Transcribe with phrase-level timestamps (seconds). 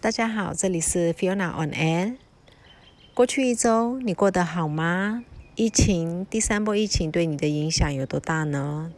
[0.00, 2.14] 大家好，这里是 Fiona on Air。
[3.14, 5.24] 过去一周你过得好吗？
[5.56, 8.92] 疫情第三波疫情对你的影响有多大呢？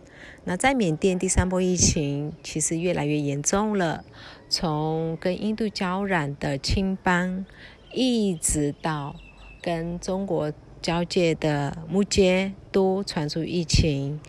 [0.44, 4.04] 那在缅甸第三波疫情其实越来越严重了，
[4.50, 7.46] 从跟印度交染的青邦，
[7.94, 9.17] 一直到
[9.62, 14.21] 跟中国交界的木街都传出疫情。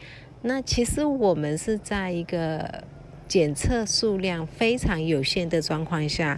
[0.41, 2.85] 那其实我们是在一个。
[3.31, 6.37] 检测数量非常有限的状况下，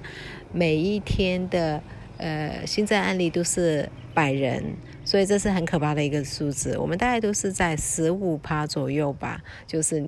[0.51, 1.81] 每一天的
[2.19, 4.63] 呃新增案例都是百人，
[5.03, 6.77] 所以这是很可怕的一个数字。
[6.77, 10.07] 我们大概都是在十五趴左右吧，就是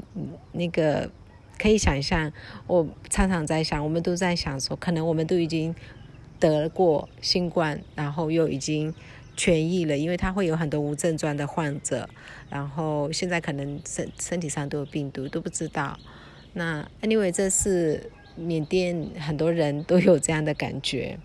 [0.51, 1.09] 那个
[1.57, 2.31] 可以想象。
[2.67, 5.73] 我常常在想，我们都在想说，可能我们都已经
[6.39, 8.93] 得过新冠，然后又已经
[9.35, 12.07] 痊愈了，因为它会有很多无症状的患者，
[12.51, 15.97] 然后现在可能身身体上都有病毒，都不知道。
[16.57, 21.19] 那 anyway，这是缅甸很多人都有这样的感觉。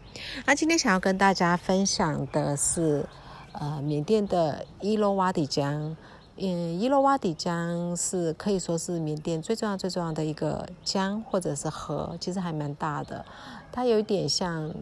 [0.44, 3.06] 那今天想要跟大家分享的是，
[3.52, 5.96] 呃，缅甸的伊洛瓦底江。
[6.36, 13.24] 嗯，伊洛瓦底江是可以说是缅甸最重要、最重要的一个江或者是河，其实还蛮大的。
[13.70, 14.74] 它有一点像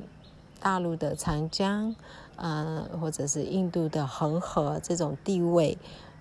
[0.61, 1.95] 大陆的长江，
[2.37, 5.77] 呃，或者是印度的恒河这种地位。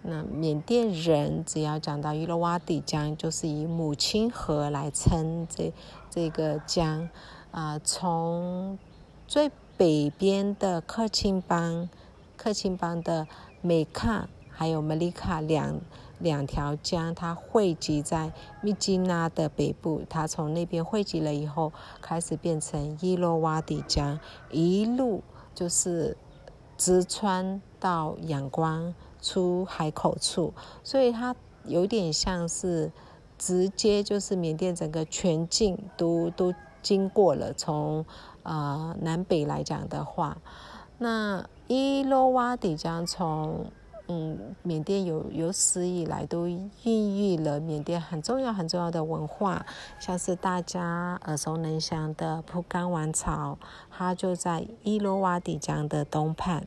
[0.09, 5.73] 那缅甸人只要讲到伊洛瓦底江，就是以母亲河来称这
[6.09, 7.09] 这个江，
[7.51, 8.79] 啊，从
[9.27, 11.89] 最北边的克钦邦，
[12.37, 13.27] 克钦邦的
[13.61, 15.81] 美卡还有梅里卡两
[16.19, 24.17] 两条江，它汇集在密基纳的北部，它从那边汇集了以后，开始变成伊洛瓦底江，
[24.51, 25.21] 一路
[25.53, 26.15] 就是
[26.77, 28.95] 直穿到仰光。
[29.21, 32.91] 出海口处，所以它有点像是
[33.37, 37.51] 直接就是缅甸整个全境都都经过了。
[37.53, 38.05] 从
[38.43, 40.37] 呃南北来讲的话，
[40.97, 43.65] 那伊洛瓦底江从
[44.07, 49.65] 嗯缅甸有有史以来都孕育了缅甸很重要很重要的文化，
[49.99, 53.57] 像是大家耳熟能详的蒲甘王朝，
[53.91, 56.65] 它就在伊洛瓦底江的东畔。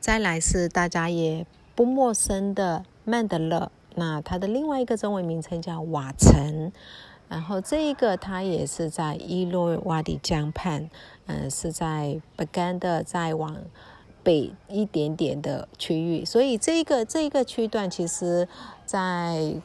[0.00, 1.46] 再来是大家也。
[1.76, 6.72] 不陌生的曼德勒，那它的另外一个中文名称叫瓦城，
[7.28, 10.88] 然后这一个它也是在伊洛瓦底江畔，
[11.26, 13.58] 嗯，是在不甘的再往
[14.22, 18.48] 北一点点的区域，所以这一个这一个区段，其实
[18.86, 19.60] 在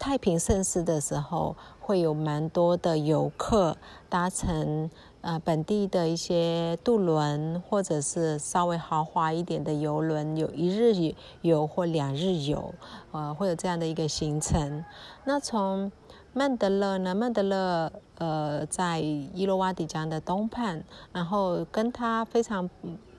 [0.00, 3.76] 太平盛世的时候，会有蛮多的游客
[4.08, 4.90] 搭乘。
[5.26, 12.72] 呃，本地的一些渡轮，或者是稍微豪华一点的游轮，有一日游或两日游，
[13.10, 14.84] 呃，会有这样的一个行程。
[15.24, 15.90] 那从
[16.32, 17.12] 曼德勒呢？
[17.12, 22.70] 曼德勒呃，在伊洛瓦底江的东畔，然后跟它非常。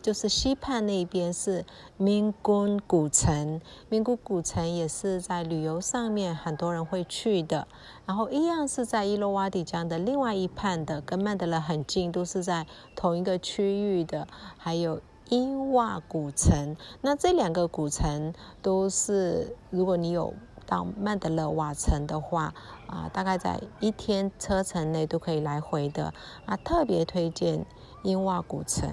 [0.08, 1.66] 就是西畔那边是
[1.98, 3.60] 明宫古城，
[3.90, 7.68] 明宫古城也是在旅游上面很多人会去的。
[8.06, 14.26] 然后一样是在伊洛瓦底江的另外一畔的，跟曼德勒很近，都是在同一个区域的。
[14.58, 20.34] 还有伊瓦古城，那这两个古城都是，如果你有
[20.66, 22.54] 到曼德勒瓦城的话，
[22.88, 26.14] 啊，大概在一天车程内都可以来回的。
[26.46, 27.66] 啊，特别推荐
[28.04, 28.90] 伊瓦古城。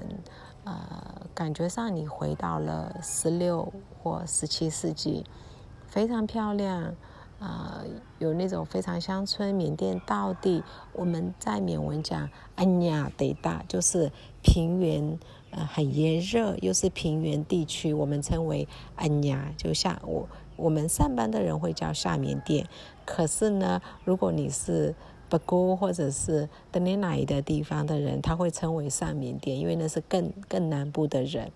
[0.64, 5.24] 呃，感觉上你回到了十六或十七世纪，
[5.86, 6.94] 非常漂亮，
[7.38, 7.84] 啊，
[8.18, 10.62] 有那种非常乡村缅甸道地。
[10.94, 14.10] 我们在缅文讲安雅得大，就是
[14.42, 15.18] 平原，
[15.50, 19.52] 呃，很炎热，又是平原地区，我们称为安雅。
[19.58, 20.26] 就像我
[20.56, 22.66] 我们上班的人会叫下缅甸，
[23.04, 24.94] 可是呢，如果你是
[25.34, 31.50] 不过，或者是德里乃的地方的人，他会称为上缅甸，因为那是更更南部的人，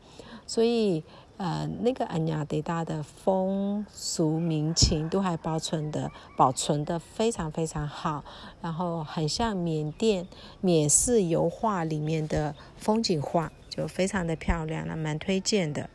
[0.48, 1.04] 所以
[1.36, 8.24] 呃，那个安雅德大的风俗民情都还保存的保存的非常非常好，
[8.60, 10.26] 然后很像缅甸
[10.60, 15.88] 缅式油画里面的风景画，就非常的漂亮，那蛮推荐的。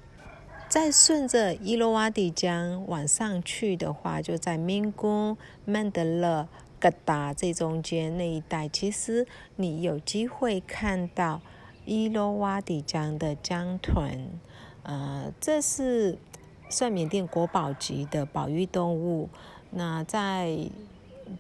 [0.70, 6.48] 再顺着伊洛瓦底江往上去的话，就在明宫曼德勒。
[6.84, 9.26] 疙瘩这中间那一带，其实
[9.56, 11.40] 你有机会看到
[11.86, 14.28] 伊洛瓦底江的江豚，
[14.84, 16.18] 呃，这是
[16.70, 19.30] 算缅甸国宝级的保育动物。
[19.72, 20.58] 那在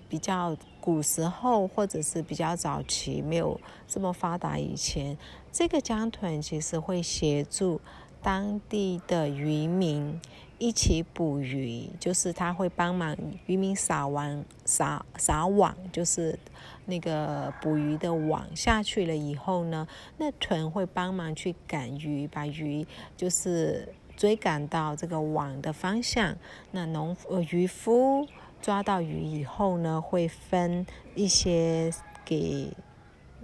[0.07, 5.18] 比较古时候，或者是比较早期没有这么发达以前，
[5.51, 7.81] 这个江豚其实会协助
[8.22, 10.22] 当地的渔民
[10.60, 13.16] 一起捕鱼，就是他会帮忙
[13.48, 16.38] 渔民撒网、撒撒网，就是
[16.86, 22.86] 那个捕鱼的网下去了以后呢，那豚会帮忙去赶鱼，把鱼
[23.18, 26.36] 就是追赶到这个网的方向。
[26.72, 28.28] 那农呃渔夫
[28.62, 30.86] 抓到鱼以后呢，会分
[31.16, 31.92] 一些
[32.24, 32.72] 给。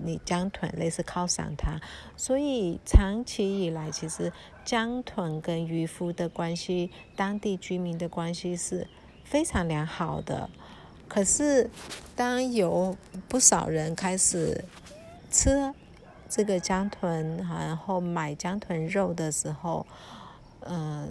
[0.04, 1.80] 你江豚类似犒赏它，
[2.16, 4.32] 所以长期以来，其实
[4.64, 8.88] 江豚跟渔夫的关系，当地居民的关系是
[9.24, 10.50] 非常良好的。
[11.08, 11.70] 可是，
[12.16, 12.96] 当有
[13.28, 14.64] 不少人开始
[15.32, 15.74] 吃
[16.30, 19.88] 这个江豚，然后买江豚肉的时候，
[20.60, 21.08] 呃，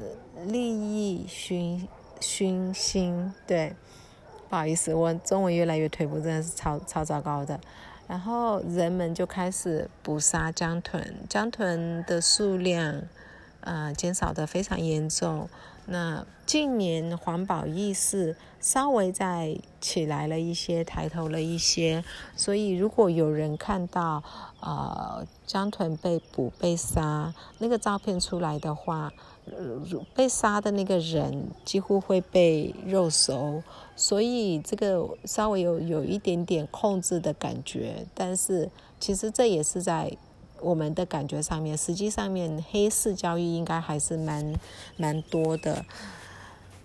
[0.47, 1.89] 利益熏
[2.21, 3.75] 熏心，对，
[4.49, 7.61] 不好意思，我中文越来越退步，真的是超超糟糕的。
[8.09, 13.03] 然后人们就开始捕杀江豚，江豚的数量，
[13.61, 15.49] 呃，减少的非常严重。
[15.91, 22.03] 那近年环保意识稍微在起来了一些，抬头了一些。
[22.35, 24.23] 所以如果有人看到，
[24.61, 29.13] 呃，江豚被捕被杀那个照片出来的话，
[30.15, 33.63] 被杀的那个人几乎会被肉熟，
[33.97, 40.17] 所以这个稍微有有一点点控制的感觉，但是其实这也是在
[40.61, 44.55] 我们的感觉上面，实际上面黑市交易应该还是蛮
[44.97, 45.85] 蛮多的。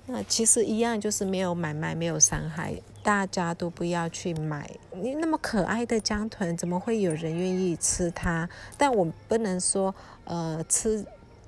[0.05, 4.69] 那其实一样就是没有买卖，没有伤害，大家都不要去买。
[5.01, 8.49] 你那么可爱的江豚，怎么会有人愿意吃它？
[8.77, 9.95] 但我不能说
[10.25, 11.05] 呃吃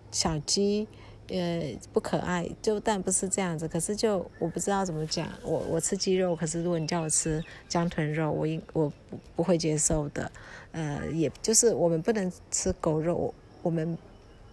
[0.10, 0.88] 小鸡。
[1.30, 3.68] 呃，不可爱，就但不是这样子。
[3.68, 8.94] 可是就我不知道怎么讲，我我吃鸡肉，可是如果你叫我吃江豚肉，我应我
[9.36, 10.32] 不会接受的。
[10.72, 13.34] 呃，也就是我们不能吃狗肉，
[13.64, 13.98] 我们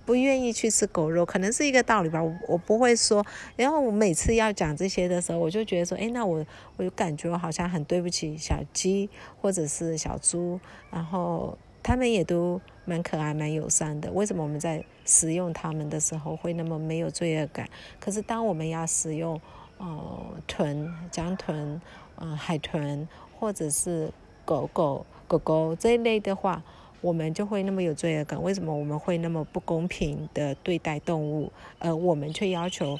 [0.07, 2.23] 不愿意去吃狗肉，可能是一个道理吧。
[2.23, 3.23] 我我不会说，
[3.55, 6.43] 然后我每次要讲这些的时候，我就觉得说，哎，那我
[6.79, 9.11] 我就感觉我好像很对不起小鸡
[9.43, 10.59] 或者是小猪，
[10.91, 12.59] 然后他们也都。
[12.85, 14.11] 蛮可爱、蛮友善的。
[14.13, 17.69] 为什么我们在使用它们的时候会那么没有罪恶感？
[18.01, 19.41] 可是当我们要使用
[19.79, 21.81] 呃豚、江豚、
[22.17, 23.09] 呃海豚
[23.39, 24.11] 或者是
[24.45, 26.63] 狗狗、狗狗这一类的话，
[27.01, 28.41] 我们就会那么有罪恶感。
[28.43, 31.53] 为什么我们会那么不公平的对待动物？
[31.79, 32.99] 而我们却要求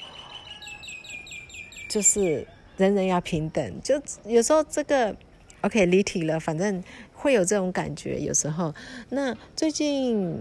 [1.89, 2.47] 就是
[2.77, 3.81] 人人要平等？
[3.81, 5.15] 就有时候这个
[5.63, 6.81] OK 离题了，反正。
[7.15, 8.75] 会有这种感觉，有时候。
[9.07, 10.37] 那最近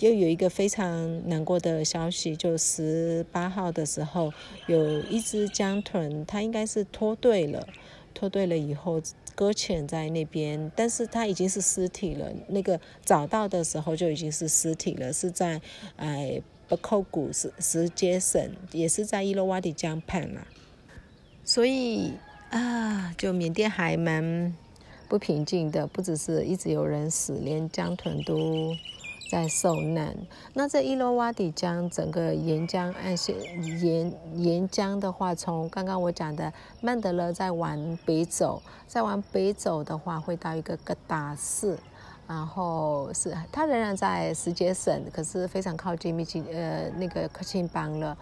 [0.00, 4.30] 又有一个非常难过的消息，就十八号的时候，
[4.66, 7.66] 有一只江豚，它应该是脱队了，
[8.12, 9.00] 脱队了以后
[9.34, 12.30] 搁浅在那边，但是它已经是尸体了。
[12.48, 15.58] 那个找到的时候就已经是尸体了，是在
[15.96, 16.38] 哎
[16.68, 20.42] 不扣谷石石阶省，也是在伊洛瓦底江畔嘛。
[21.42, 22.12] 所以
[22.50, 24.54] 啊，就缅甸还蛮。
[25.08, 28.76] 不平静的，不只是一直有人死，连江豚都
[29.30, 30.14] 在受难。
[30.52, 33.34] 那这伊洛瓦底江整个沿江岸线
[33.80, 36.52] 沿沿江的话，从刚刚我讲的
[36.82, 41.78] 曼德勒再往北走，再往北走的话，会到一个格达市，
[42.26, 48.14] 然后是它仍然在石碣省，可是非常靠近密集呃那个克钦邦了。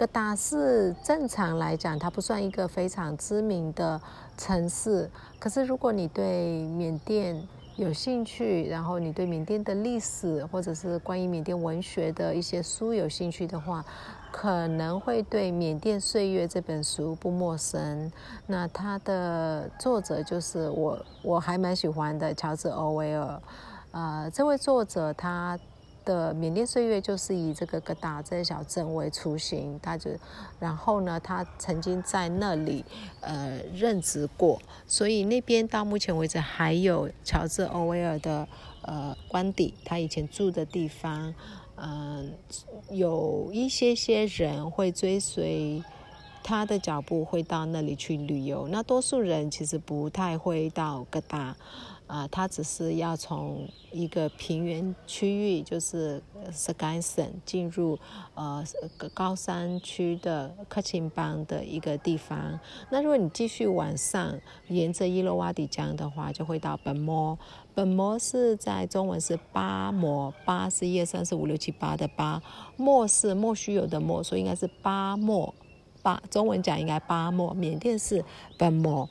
[0.00, 4.00] 格达市正常来讲，它不算一个非常知名的
[4.34, 5.10] 城市。
[5.38, 13.84] 可是，如果你对缅甸有兴趣，然后你对缅甸的历史或者是关于缅甸文学的一些书有兴趣的话，
[14.32, 18.10] 可能会对《缅甸岁月》这本书不陌生。
[18.46, 23.42] 那它的作者就是我，我还蛮喜欢的乔治·欧威尔。
[23.90, 25.58] 呃，这位作者他。
[26.04, 30.10] 的缅甸岁月就是以这个格达这个小镇为雏形，他就，
[30.58, 32.84] 然后呢，他曾经在那里
[33.20, 38.46] 呃任职过，所以那边到目前为止还有乔治·欧威尔的
[38.82, 41.34] 呃官邸，他以前住的地方，
[41.76, 42.32] 嗯，
[42.90, 45.82] 有一些些人会追随
[46.42, 51.56] 他的脚步，会到那里去旅游，那多数人其实不太会到格达。
[52.10, 57.96] 啊，他只是要从一个平原区域，就是斯干省进入
[58.34, 58.64] 呃
[59.14, 62.58] 高山区的克钦邦的一个地方。
[62.90, 64.36] 那如果你继续往上，
[64.66, 67.38] 沿着伊洛瓦底江的话，就会到本摩。
[67.76, 72.42] 本摩是在中文是巴摩，巴是一二三四五六七八的巴，
[72.76, 75.54] 莫是莫须有的莫，所以应该是巴莫。
[76.02, 78.24] 巴中文讲应该巴莫，缅甸是
[78.58, 79.08] 本摩。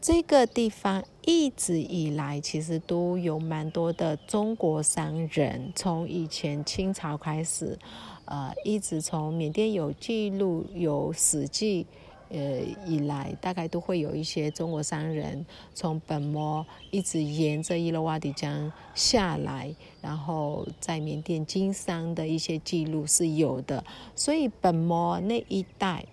[0.00, 7.78] 这个地方一直以来其实都有蛮多的中国商人，从以前清朝开始，
[8.24, 11.86] 呃，一直从缅甸有记录有史记。
[12.32, 23.84] 呃，以来大概都会有一些中国商人从本摩一直沿着伊洛瓦底江下来，然后在缅甸经商的一些记录是有的。
[24.14, 26.06] 所以本摩那一带，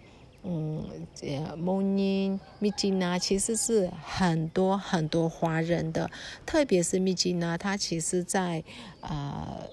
[0.47, 0.83] 嗯，
[1.21, 6.09] 呃蒙尼、密吉纳其实是很多很多华人的，
[6.45, 8.63] 特别是密吉纳，它其实在
[9.01, 9.67] 呃，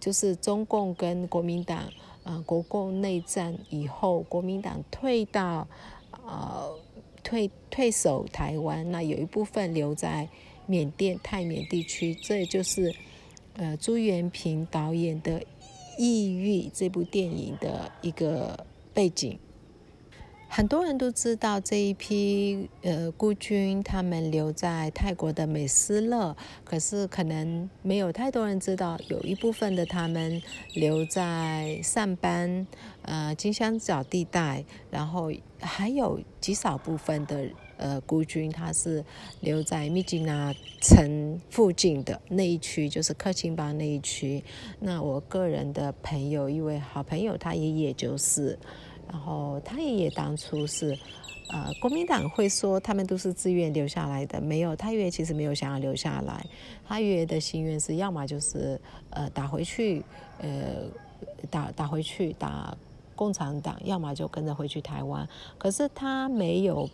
[0.00, 1.88] 就是中共跟国民党。
[2.22, 5.66] 啊，国共内战以后，国民党退到，
[6.10, 6.70] 呃，
[7.22, 10.28] 退退守台湾，那有一部分留在
[10.66, 12.94] 缅甸泰缅地区，这也就是，
[13.54, 15.40] 呃，朱元平导演的
[15.96, 18.66] 《异域》这部电影的一个
[19.00, 19.38] 背景。
[20.46, 30.42] 很多人都知道这一批呃孤军，他们留在泰国的美斯乐，可是可能没有太多人知道，有一部分的他们
[30.74, 32.66] 留在上班，
[33.02, 39.02] 呃金香角地带，然后还有极少部分的呃孤军，他是
[39.40, 40.52] 留在密吉纳
[40.82, 44.42] 城附近的那一区，就是克钦邦那一区。
[44.80, 48.58] 那我个人的朋友，一位好朋友，他爷爷就是。
[49.12, 50.96] 然后他爷爷当初是，
[51.48, 56.46] 呃，国民党会说他们都是自愿留下来的，没有，他爷爷其实没有想要留下来，
[56.86, 60.04] 他爷爷的心愿是要么就是呃打回去，
[60.38, 60.84] 呃
[61.50, 62.72] 打打回去打
[63.16, 65.28] 共产党，要么就跟着回去台湾。
[65.58, 66.88] 可是他没有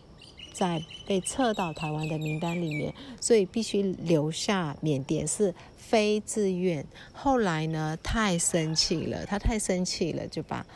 [0.55, 6.83] 在被撤到台湾的名单里面，所以必须留下缅甸是非自愿。
[7.13, 10.67] 后来呢，太生气了，他太生气了，就把。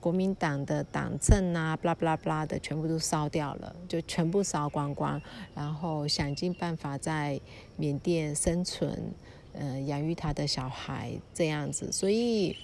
[0.00, 5.20] 国民党的党政啊，巴拉巴拉巴拉的，全部都烧掉了，就全部烧光光，
[5.54, 7.38] 然后想尽办法在
[7.76, 9.12] 缅甸生存，
[9.52, 11.92] 呃，养育他的小孩这样子。
[11.92, 12.56] 所以，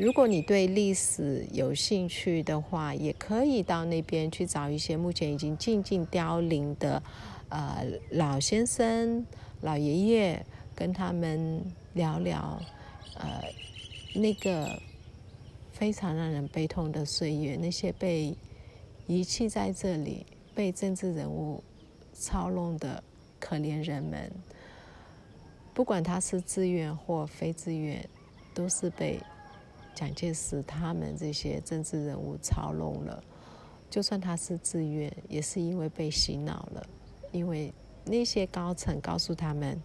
[0.00, 7.00] 如果你对历史有兴趣的话，也可以到那边去找一些目前已经静静凋零的，
[7.50, 9.24] 呃，老先生、
[9.60, 11.62] 老爷爷，跟他们
[11.94, 12.60] 聊聊，
[13.14, 13.44] 呃，
[14.16, 14.76] 那个。
[15.78, 18.34] 非常让人悲痛的岁月，那些被
[19.06, 21.62] 遗弃在这里、被政治人物
[22.14, 23.04] 操弄的
[23.38, 24.32] 可怜人们，
[25.74, 28.02] 不管他是自愿或非自愿，
[28.54, 29.20] 都是被
[29.94, 33.22] 蒋介石他们这些政治人物操弄了。
[33.90, 36.86] 就算他是自愿，也是因为被洗脑了，
[37.32, 37.70] 因为
[38.06, 39.78] 那些高层告诉他们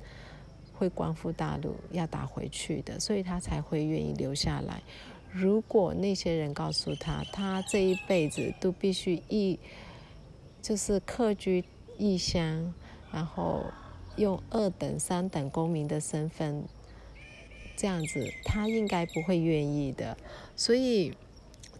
[0.74, 4.82] 会光复大陆，要打回去的，所以他才会愿意留下来。
[5.34, 9.58] 如果那些人告诉他，他这一辈子都必须异，
[10.62, 11.64] 就是客居
[11.98, 12.74] 异乡，
[13.14, 13.64] 然后
[14.18, 16.66] 用二等、三等公民的身份，
[17.78, 20.18] 这样子，他应该不会愿意的。
[20.58, 21.14] 所以，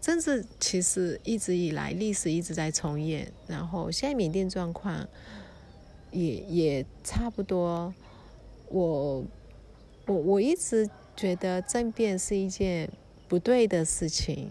[0.00, 5.06] 政治其实一直以来历史一直在重演，然后现在缅甸状况
[6.10, 7.92] 也也差不多。
[8.70, 9.22] 我
[10.06, 12.88] 我我一直觉得政变是一件。
[13.32, 14.50] 不对的事情，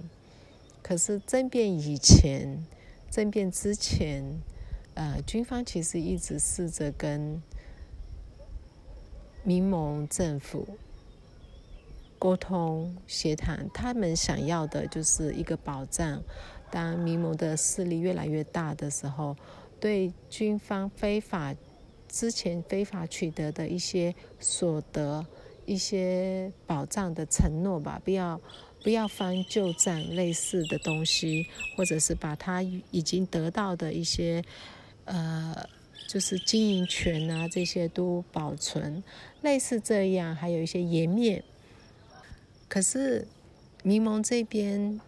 [0.81, 2.65] 可是政变以前、
[3.11, 4.41] 政变之前，
[4.95, 7.39] 呃，军方其实一直试着跟
[9.43, 10.67] 民盟政府
[12.17, 16.23] 沟通协谈，他们想要的就是一个保障。
[16.71, 19.38] 当民盟的势力越来越大的时候，
[19.79, 21.55] 对军方非法
[22.09, 25.23] 之前非法取得的一些所得、
[25.67, 28.41] 一些保障的承诺吧，不要。
[28.83, 31.45] 不要翻旧账，类似的东西，
[31.77, 34.43] 或者是把他已经得到的一些，
[35.05, 35.55] 呃，
[36.07, 39.03] 就是经营权啊，这些都保存，
[39.41, 41.43] 类似这样，还有一些颜面。
[42.67, 43.27] 可是，
[43.83, 45.00] 民盟这边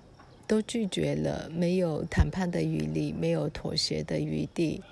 [0.46, 4.84] 都拒绝了，没有谈判的余地，没有妥协的余地，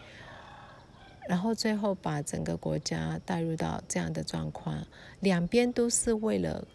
[1.29, 4.87] 然后最后把整个国家带入到这样的状况，
[5.19, 6.67] 两边都是为了。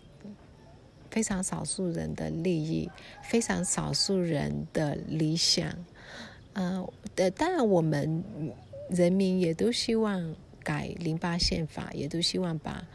[1.16, 2.90] 非常少数人的利益，
[3.22, 5.74] 非常少数人的理想，
[6.52, 8.22] 呃，的当然我们
[8.90, 12.86] 人民也都希望改零八宪法，也都希望把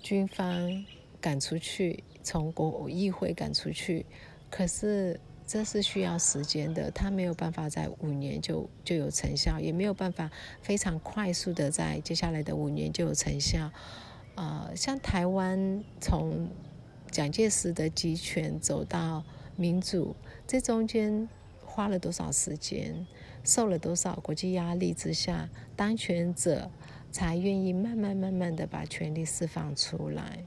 [0.00, 0.84] 军方
[1.20, 4.06] 赶出去，从国议会赶出去。
[4.48, 10.30] 可是这是需要时间的，他没有办法在五年就就有成效，也没有办法
[10.62, 13.72] 非常快速的在接下来的五年就有成效。
[14.36, 16.48] 呃，像台湾从
[17.10, 19.24] 蒋介石的集权走到
[19.56, 20.14] 民主，
[20.46, 21.28] 这中间
[21.64, 23.06] 花了多少时间？
[23.44, 26.68] 受了多少国际压力之下，当权者
[27.12, 30.44] 才愿意慢慢慢慢的把权力释放出来。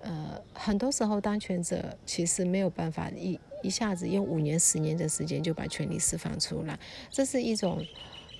[0.00, 6.78] 呃，很多时候当权者其实没有办法一一下子用五年、十年的时间就把权力释放出来，
[7.10, 7.84] 这是一种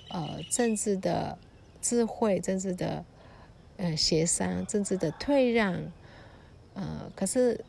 [0.09, 1.37] 呃政治的
[1.79, 3.05] 智慧、政治的
[3.77, 5.79] 呃协商、政治的退让。
[6.73, 7.63] 呃，可是。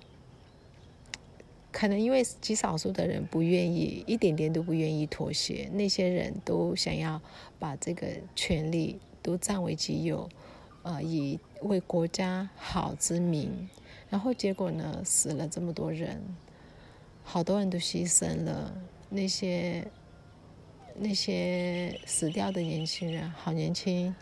[1.76, 7.20] 可能因为极少数的人不愿意，一点点都不愿意妥协，那些人都想要
[7.58, 8.06] 把这个
[8.36, 10.28] 权利都占为己有，
[10.84, 13.68] 呃，以为国家好之名，
[14.08, 16.22] 然后结果呢，死了这么多人，
[17.24, 18.72] 好多人都牺牲了，
[19.08, 19.84] 那些
[20.96, 24.14] 那些死掉的年轻人好年轻，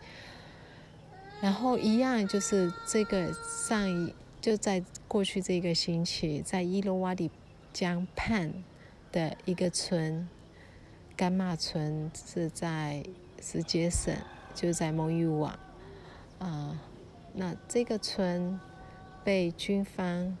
[1.39, 3.31] 然后一样就是这个
[3.67, 4.11] 上一
[4.43, 7.31] 就在过去这个星期，在伊洛瓦底。
[7.71, 8.53] 江畔
[9.11, 10.29] 的一个村，
[11.17, 13.03] 甘马村是在
[13.41, 14.15] 石阶省，
[14.53, 15.57] 就在蒙语网。
[16.37, 16.79] 啊，
[17.33, 18.59] 那这个村
[19.23, 20.37] 被军方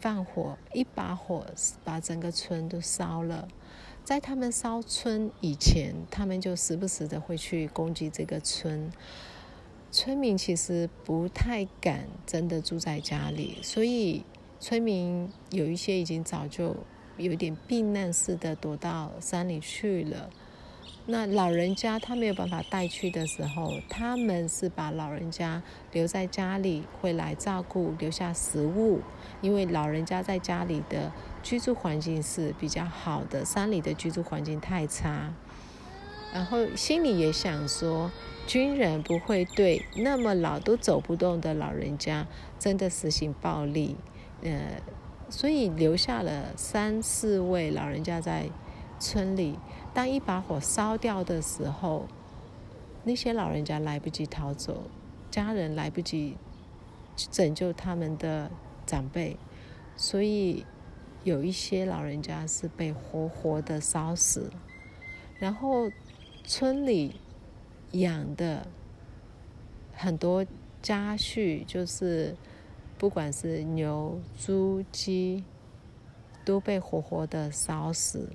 [0.00, 1.46] 放火，一把火
[1.84, 3.46] 把整个村都烧了。
[4.02, 8.90] 在他们烧村以前，他们就时不时的会去攻击这个村。
[9.92, 14.24] 村民其实不太敢真的住在家里，所以。
[14.64, 16.76] 村民有一些已经早就
[17.16, 20.30] 有点避难似的躲到山里去了。
[21.06, 29.00] 那老人家他没有办法带去的时候，他们是把老人家留在家里，会来照顾，留下食物。
[29.40, 31.10] 因为老人家在家里的
[31.42, 35.34] 居住环境是比较好的，山里的居住环境太差。
[36.32, 38.10] 然后心里也想说，
[38.46, 42.26] 军人不会对那么老都走不动的老人家
[42.58, 43.96] 真的实行暴力。
[44.42, 44.80] 呃，
[45.28, 48.48] 所以留下了三四位老人家在
[48.98, 49.58] 村里。
[49.94, 52.08] 当一把火烧掉的时候，
[53.04, 54.84] 那些老人家来不及逃走，
[55.30, 56.38] 家人来不及
[57.14, 58.50] 拯救他们的
[58.86, 59.36] 长辈，
[59.96, 60.64] 所以
[61.24, 64.50] 有一些老人家是被活活的烧死。
[65.38, 65.90] 然后
[66.44, 67.16] 村里
[67.92, 68.66] 养的
[69.94, 70.46] 很多
[70.80, 72.36] 家畜就是。
[72.98, 75.42] 不管是牛、猪、鸡，
[76.44, 78.28] 都被活活的烧死，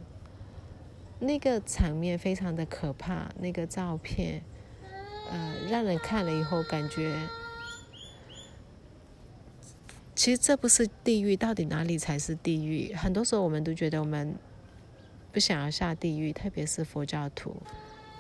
[1.19, 3.29] 那个场面非常的可怕。
[3.39, 4.43] 那个照片，
[5.31, 7.17] 呃，让人看了以后感觉，
[10.13, 12.93] 其实这不是地狱，到底哪里才是地狱？
[12.93, 14.35] 很多时候我们都觉得我们
[15.31, 17.55] 不想要下地狱，特别是佛教徒。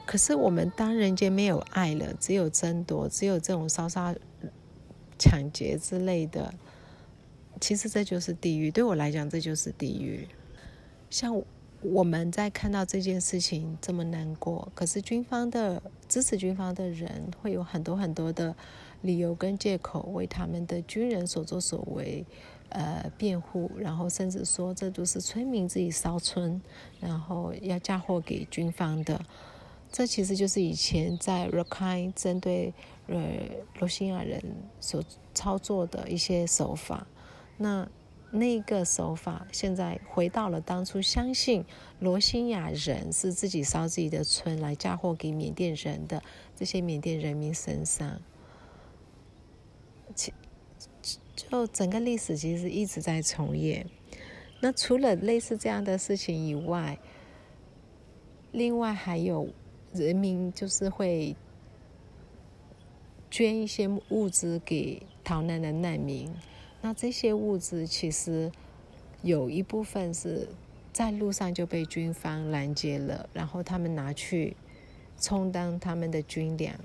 [0.07, 4.15] 可是我们当人间没有爱了，只有争夺，只有这种烧杀。
[5.19, 6.53] 抢劫之类的，
[7.59, 8.69] 其实这就是地狱。
[8.69, 10.27] 对我来讲，这就是地狱。
[11.09, 11.41] 像
[11.81, 18.55] 我们在看到这件事情这么难过，可是军方的支持军方的人会有很多很多的
[19.01, 22.23] 理由跟借口为他们的军人所作所为
[22.69, 26.61] 呃辩护，然后甚至说这都是村民自己烧村，
[26.99, 29.19] 然后要嫁祸给军方的。
[29.97, 32.71] 这其实就是以前在 Rakhine 针对
[33.07, 33.17] 呃
[33.79, 34.39] 罗兴亚人
[34.79, 37.07] 所操作的一些手法。
[37.57, 37.89] 那
[38.29, 41.65] 那个手法现在回到了当初相信
[41.99, 46.21] 罗兴亚人是自己烧自己的村来嫁祸给缅甸人的
[46.55, 48.21] 这些缅甸人民身上。
[50.13, 50.31] 其
[51.35, 53.89] 就整个历史其实一直在重演。
[54.59, 56.99] 那除了类似这样的事情以外，
[58.51, 59.49] 另外还有。
[59.93, 61.35] 人民就是会
[63.31, 66.31] 捐一些物资给逃难的难民，
[66.81, 68.51] 那这些物资其实
[69.21, 70.47] 有一部分是
[70.93, 74.55] 在路上就被军方拦截了，然后他们拿去
[75.19, 76.75] 充当他们的军粮。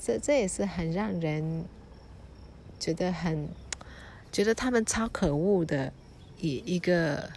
[0.00, 1.64] 这这也是很让人
[2.78, 3.48] 觉得很
[4.30, 5.92] 觉得他们超可恶的
[6.38, 7.30] 一一个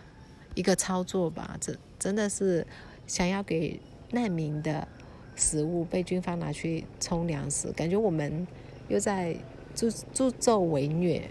[0.55, 1.57] 一个操作吧？
[1.61, 2.65] 这真的是
[3.07, 3.79] 想要给。
[4.15, 4.88] 难民的
[5.36, 8.47] 食物被军方拿去充粮食，感觉我们
[8.88, 9.36] 又在
[9.75, 11.30] 助助纣为虐，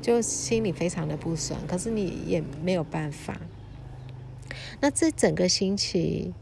[0.00, 1.58] 就心里非常的不爽。
[1.66, 3.40] 可是你也没有办法。
[4.80, 6.32] 那这整个星期，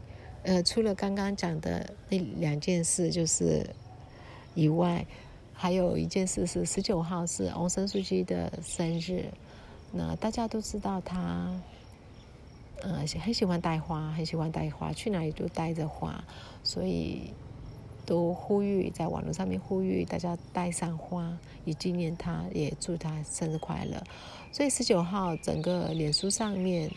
[0.43, 3.65] 呃，除了刚刚讲的那两件事就是
[4.53, 5.05] 以外，
[5.53, 9.25] 还有一件事是十九号是翁生书记的生日。
[9.91, 11.49] 那大家都知道他。
[12.81, 16.23] 呃，很喜欢带花，很喜欢带花，去哪里都带着花，
[16.63, 17.33] 所以
[18.05, 24.01] 都呼吁在网络上面呼吁大家带上花，以纪念他，也祝他生日快乐。
[24.51, 26.89] 所以十九号整个脸书上面，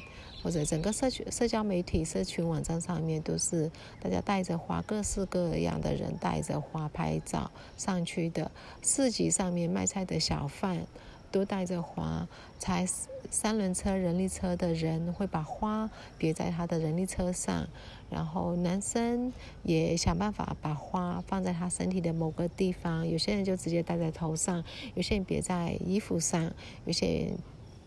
[0.42, 8.51] 或者整个社群社交媒体、社群网站上面，都是大家带着花，各式各样的人带着花拍照上去的。
[8.83, 10.87] 市集上面卖菜的小贩
[11.33, 12.29] 都带着花，
[12.61, 12.87] 才
[13.31, 17.66] 三轮车、人力车的人会把花别在他的人力车上，
[18.11, 19.33] 然后男生
[19.64, 23.09] 也想办法把花放在他身体的某个地方。
[23.09, 24.62] 有些人就直接戴在头上，
[24.95, 26.53] 有些人别在衣服上，
[26.85, 27.38] 有些人。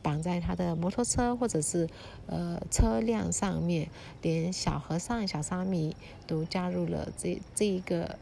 [0.05, 1.89] 绑在他的摩托车或者是
[2.27, 3.89] 呃车辆上面，
[4.21, 5.95] 连小和尚、小沙弥
[6.27, 8.15] 都加入了这这一个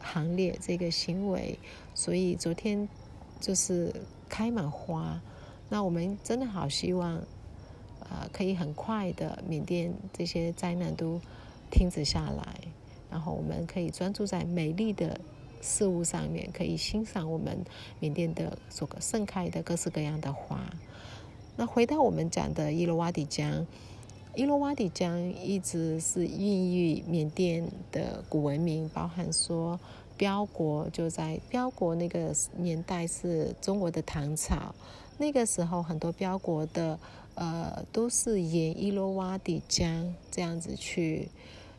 [0.00, 1.60] 行列，这个行为。
[1.94, 2.88] 所以昨天
[3.38, 3.94] 就是
[4.30, 5.20] 开满花，
[5.68, 7.20] 那我们真的好希望，
[8.08, 11.20] 呃，可以很快的缅甸这些灾难都
[11.70, 12.60] 停止下来，
[13.10, 15.20] 然后我们可以专注在美丽的。
[15.62, 17.66] 事物上面可以欣赏我们
[17.98, 20.58] 缅甸的所盛开的各式各样的花。
[21.56, 23.66] 那回到我们讲的伊洛瓦底江，
[24.34, 29.78] 伊洛瓦底江一直是孕育缅甸的古文明，包含说
[30.20, 34.74] 标国就在标国那个年代是中国的唐朝，
[35.16, 36.98] 那个时候很多标国的
[37.36, 41.30] 呃都是沿伊洛瓦底江这样子去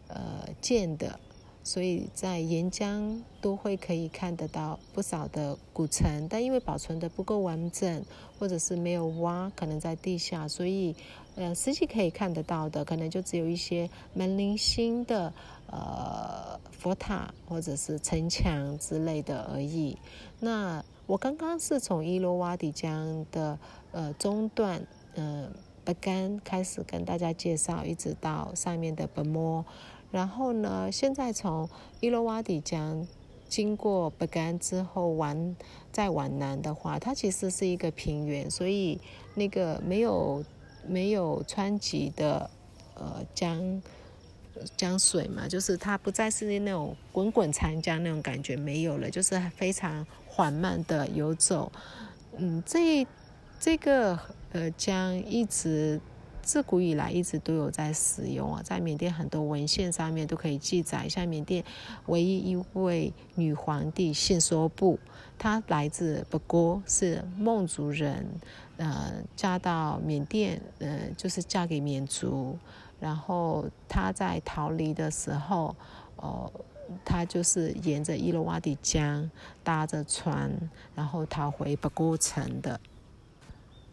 [0.08, 1.20] 呃建的。
[1.64, 8.04] 所以在沿江都会可以看得到不少的古城，但因为保存的不够完整，
[8.40, 10.96] 或者是没有挖，可能在地下，所以
[11.42, 15.34] 呃实际可以看得到的，可能就只有一些门铃星的
[15.66, 19.98] 呃佛塔或者是城墙之类的而已。
[20.40, 23.58] 那我刚刚是从伊洛瓦底江的
[23.92, 25.52] 呃中段，嗯，
[25.84, 29.66] 巴干开始跟大家介绍，一直到上面的本摩。
[30.12, 30.92] 然后呢？
[30.92, 31.70] 现在从
[32.02, 33.08] 伊洛瓦底江
[33.48, 35.56] 经过巴干之后，往
[35.92, 39.00] 再往南的话，它其实是一个平原，所以
[39.36, 40.44] 那个没有
[40.88, 42.50] 没有湍急的
[42.96, 43.82] 呃江
[44.76, 51.72] 江水嘛，就是它不再是那种滚滚长江那种感觉没有了，就是非常缓慢的游走。
[52.38, 53.08] 嗯，这
[53.60, 54.20] 这个
[54.52, 56.00] 呃江一直。
[56.44, 61.64] 自古以来一直都有在使用啊，在缅甸很多文献上面都可以记载，像缅甸
[62.08, 64.98] 唯一一位女皇帝信说布，
[65.38, 68.26] 她来自不过是孟族人，
[68.82, 72.58] 呃，嫁到缅甸，呃，就是嫁给缅族，
[73.00, 75.76] 然后她在逃离的时候，
[76.16, 76.52] 哦，
[77.06, 79.30] 她就是沿着伊洛瓦底江
[79.64, 80.52] 搭着船，
[80.96, 82.80] 然后逃回不过城的。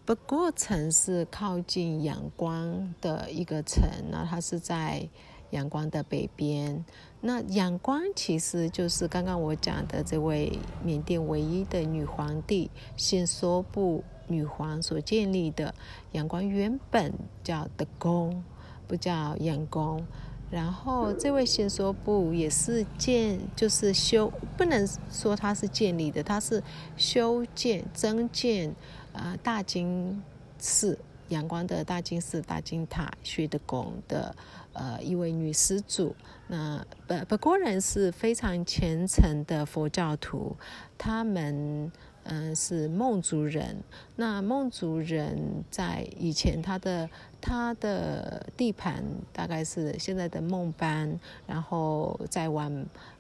[0.06, 5.06] 不过城是靠近阳光的一个城，那它是在
[5.50, 6.84] 阳光的北边。
[7.20, 15.74] 那阳光其实就是刚刚我讲的这位缅甸唯一的女皇帝信说布女皇所建立的
[16.12, 18.44] 阳光，原本叫的宫，
[18.86, 20.06] 不叫阳宫。
[20.50, 26.62] 然后这位信说布也是建，就是修，不能说他是建立的，他是
[26.96, 28.74] 修建、增建。
[29.12, 30.22] 呃，大金
[30.58, 30.96] 寺
[31.28, 34.34] 阳光的大金寺大金塔薛德宫的
[34.78, 36.14] 呃一位女施主，
[36.46, 40.56] 那北北国人是非常虔诚的佛教徒，
[40.96, 41.90] 他们。
[42.30, 43.82] 嗯，是孟族人。
[44.16, 47.08] 那孟族人在以前，他的
[47.40, 52.70] 他的地盘大概是现在的孟班，然后再往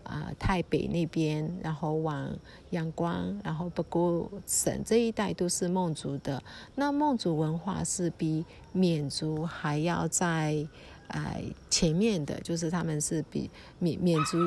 [0.02, 2.28] 啊太北那边，然后往
[2.68, 6.42] 阳光，然后不过省这一带都是孟族的。
[6.74, 10.68] 那孟族文化是比缅族还要在
[11.08, 14.38] 呃前面的，就是他们是比缅缅族。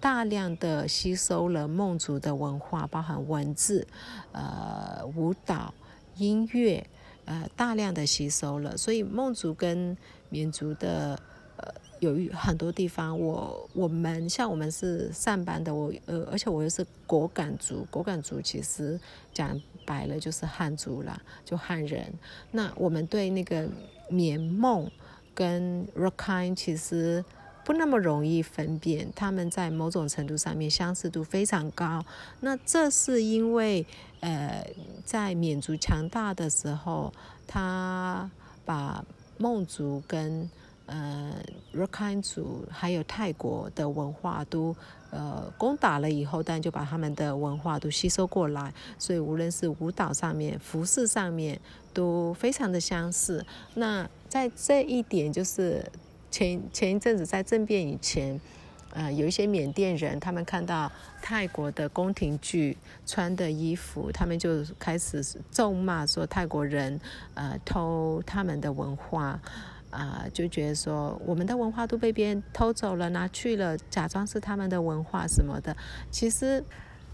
[0.00, 3.86] 大量的吸收了孟族的文化，包含文字、
[4.32, 5.72] 呃舞蹈、
[6.16, 6.86] 音乐，
[7.24, 8.76] 呃大量的吸收了。
[8.76, 9.96] 所以孟族跟
[10.28, 11.18] 缅族的
[11.56, 19.00] 呃有很多地方，我我们像我们是上班的，我呃而且我又是果敢族，果敢族其实
[19.32, 22.12] 讲白了就是汉族啦，就汉人。
[22.50, 23.66] 那我们对那个
[24.10, 24.90] 缅孟
[25.34, 27.24] 跟罗康其实。
[27.66, 32.04] 不那么容易分辨，他们在某种程度上面相似度非常高。
[32.40, 33.86] 那这是因为，
[34.20, 34.62] 呃，
[35.02, 37.10] 在缅族强大的时候，
[37.46, 38.30] 他
[38.66, 39.02] 把
[39.38, 40.46] 孟族跟
[40.84, 41.36] 呃
[41.72, 44.76] 罗康族还有泰国的文化都
[45.14, 51.58] 呃攻打了以后，但就把他们的文化都吸收过来，所以无论是舞蹈上面、服饰上面
[51.92, 53.46] 都非常的相似。
[53.74, 55.84] 那在这一点就是。
[56.34, 58.40] 前前一阵子在政变以前，
[58.90, 60.90] 呃，有一些缅甸人，他们看到
[61.22, 67.00] 泰国的宫廷剧穿的衣服，他们就开始咒骂说泰国人
[67.34, 69.40] 呃偷他们的文化。
[69.94, 75.76] 啊，就觉得说我们的文化都被别人偷走了、拿去了，假装是他们的文化什么的，
[76.10, 76.64] 其实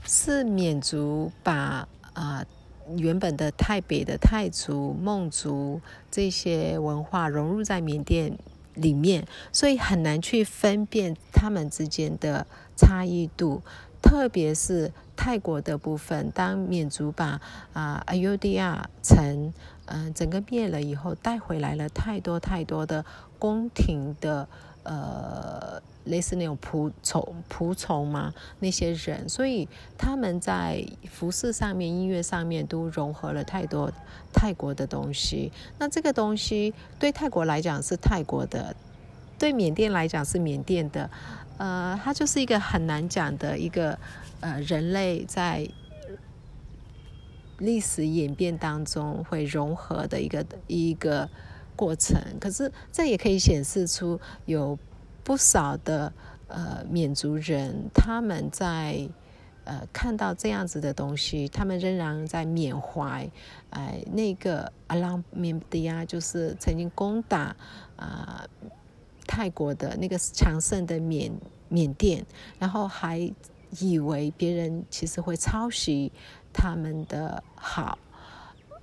[0.04, 2.42] 是缅族把啊
[2.96, 8.38] 原本的泰北的泰族、孟族这些文化融入在缅甸
[8.72, 13.62] 里面，所以很难去分辨他们之间的差异度，
[14.00, 17.40] 特别是泰国的部分，当缅族把
[17.74, 19.52] 啊阿尤迪亚城。
[19.92, 23.04] 嗯，整个灭了以后，带回来了太多太多的
[23.40, 24.46] 宫廷的
[24.84, 33.92] 呃，类似那种仆从仆从嘛，那些人，所以他们在服饰上面、音乐上面都融合了太多
[34.32, 35.50] 泰国的东西。
[35.80, 38.76] 那这个东西对泰国来讲是泰国的，
[39.40, 41.10] 对缅甸来讲是缅甸的，
[41.58, 43.98] 呃，它就是一个很难讲的一个
[44.38, 45.68] 呃，人类在。
[47.60, 51.28] 历史演变当中会融合的一个一个
[51.76, 54.78] 过程，可是这也可以显示出有
[55.22, 56.12] 不少的
[56.48, 59.08] 呃缅族人，他们在
[59.64, 63.30] 呃看到这样子的东西，他们仍然在缅怀
[63.70, 67.54] 哎那个阿拉缅迪亚，就是曾经攻打
[67.96, 68.44] 啊
[69.26, 71.30] 泰国的那个强盛的缅
[71.68, 72.24] 缅甸，
[72.58, 73.32] 然后还
[73.78, 76.10] 以为别人其实会抄袭。
[76.52, 77.98] 他们的好，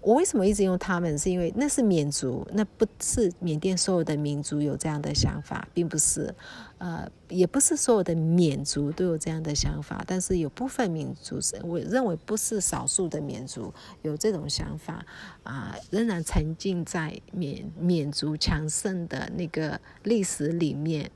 [0.01, 1.17] 我为什么一直用他们？
[1.17, 6.33] 是因为那是缅族，那不是缅甸所有的民族有这样的想法，并不是，
[6.77, 15.05] 呃，也不是所有的缅族都有这样的想法，但是有部分民族是，我认为不是少数的缅族有这种想法，
[15.43, 21.11] 啊，仍然沉浸在缅缅族强盛的那个历史里面，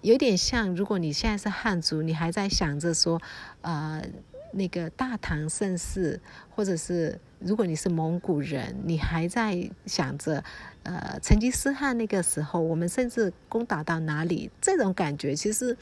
[0.00, 3.20] 有点像，如果你现在是汉族，你还在想着说，
[3.60, 4.02] 呃。
[4.52, 10.42] 那个大唐盛世，或者是如果你是蒙古人，你还在想着，
[10.82, 14.50] 呃，成吉思汗那个时候，我们甚至攻打到哪里？
[14.60, 15.76] 这种感觉其实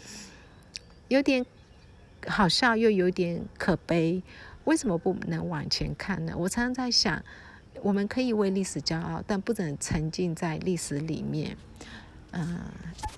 [1.09, 1.44] 有点
[2.27, 4.22] 好笑，又有点可悲。
[4.64, 6.35] 为什么不能往前看呢？
[6.37, 7.22] 我常常在想，
[7.83, 11.57] 我们可以为历史骄傲，但不能沉浸在历史里面。
[12.37, 12.59] 嗯，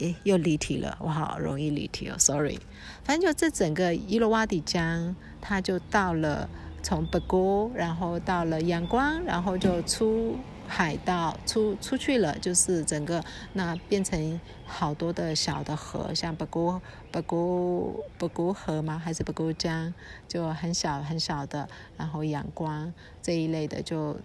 [0.00, 2.59] 诶，又离题了，我好容易离题哦，sorry。
[3.02, 6.46] 反正就这整个伊洛瓦底江，它就到了
[6.83, 10.37] 从北沟，然后到了阳光，然后就出
[10.68, 13.24] 海到出出去了，就是整个
[13.55, 16.79] 那变成好多的小的河，像北沟
[17.11, 19.00] 北沟北沟河吗？
[19.02, 19.94] 还是北沟江？
[20.29, 24.18] 就很小很小的，然后阳光这一类的就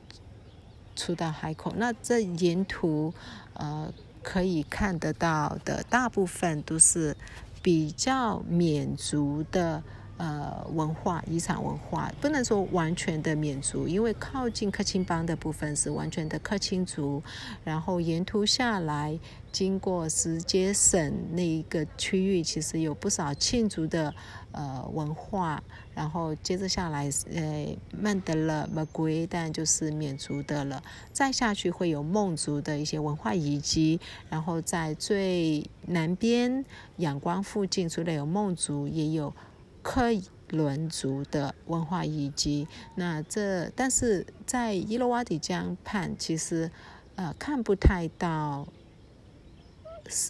[0.98, 1.72] 出到海口。
[1.78, 3.14] 那这沿途，
[3.54, 3.90] 呃。
[4.24, 7.16] 可以看得到的大部分都是
[7.62, 9.84] 比较缅族的
[10.18, 17.22] 呃文化遗产文化，不能说完全的缅族，因为靠近克钦邦的部分是完全的克钦族，
[17.64, 19.20] 然后沿途下来
[19.52, 24.14] 经过直接省那一个区域，其实有不少庆族的。
[24.54, 30.84] 呃，文化，然后接着下来，呃，曼德勒、马圭，但就是缅族的了。
[31.14, 36.66] 再下去会有孟族的一些文化遗迹，然后在最南边
[36.98, 39.34] 仰光附近，除了有孟族，也有
[39.82, 40.08] 克
[40.50, 42.68] 伦族的文化遗迹。
[42.96, 46.70] 那这，但是在伊洛瓦底江畔，其实
[47.16, 48.68] 呃看不太到。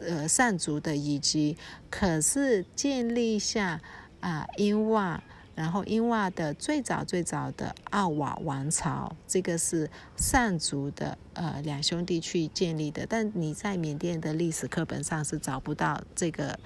[0.01, 1.57] 呃善族的遗迹，
[1.89, 3.81] 可是建立下。
[4.21, 5.21] 啊，英瓦，
[5.55, 16.59] 然后英瓦的最早最早的奥瓦王朝，这个是善族的呃两兄弟去建立的，但你在缅甸的历史课本上是找不到这个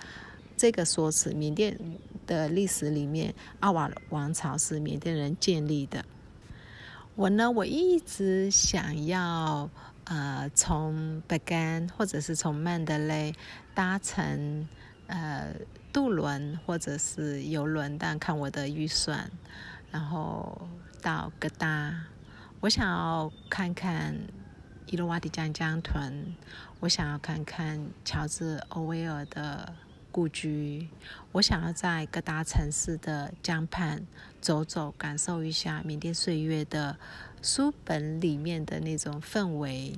[0.58, 1.34] 这个说辞。
[1.34, 1.80] 缅甸
[2.28, 6.04] 的历史里面，奥瓦王朝是缅甸人建立的。
[7.16, 9.70] 我呢，我一直想要
[10.04, 13.34] 呃从北干或者是从曼德勒
[13.74, 14.68] 搭乘
[15.08, 15.54] 呃。
[15.96, 19.32] 渡轮或者是游轮，但看我的预算，
[19.92, 20.68] 然后
[21.02, 21.96] 到哥达，
[22.60, 24.14] 我想要看看
[24.88, 26.36] 伊洛瓦底江江豚，
[26.82, 29.74] 我想要看看乔治·欧威尔的
[30.12, 30.90] 故居，
[31.32, 34.06] 我想要在各大城市的江畔
[34.42, 36.98] 走走，感受一下缅甸岁月的
[37.42, 39.98] 书本里面的那种氛围，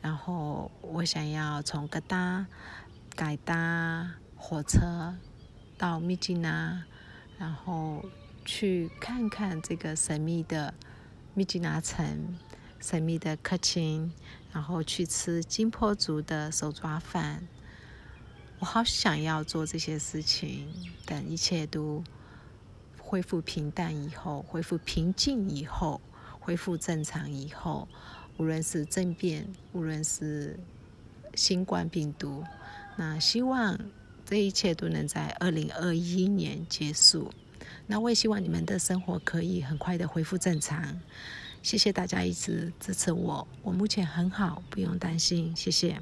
[0.00, 2.46] 然后我想要从哥达
[3.14, 4.12] 改搭。
[4.38, 5.12] 火车
[5.78, 6.84] 到密吉拿，
[7.38, 8.04] 然后
[8.44, 10.72] 去看看这个神秘的
[11.34, 12.36] 密吉拿城，
[12.80, 14.10] 神秘的克钦，
[14.52, 17.46] 然后去吃金坡族的手抓饭。
[18.58, 20.72] 我好想要做这些事情，
[21.04, 22.02] 等一切都
[22.98, 26.00] 恢复平淡以后，恢复平静以后，
[26.40, 27.86] 恢复正常以后，
[28.38, 30.58] 无论是政变，无论是
[31.34, 32.42] 新冠病毒，
[32.96, 33.78] 那希望
[34.28, 37.30] 这一切都能在二零二一年结束。
[37.86, 41.00] 那我也希望你们的生活可以很快的恢复正常。
[41.62, 46.00] 谢谢大家一直支持我，我目前很好，不用担心，谢谢。